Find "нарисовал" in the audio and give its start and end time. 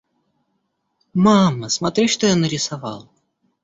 2.35-3.11